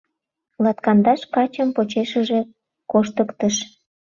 Латкандаш 0.63 1.21
качым 1.33 1.69
почешыже 1.75 2.39
коштыктыш. 2.91 3.55